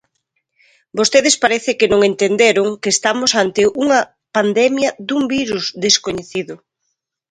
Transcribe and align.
Vostedes 0.97 1.35
parece 1.43 1.71
que 1.79 1.87
non 1.91 2.01
entenderon 2.11 2.67
que 2.81 2.89
estamos 2.95 3.31
ante 3.43 3.61
unha 3.83 3.99
pandemia 4.35 4.89
dun 5.07 5.23
virus 5.35 5.65
descoñecido. 5.85 6.55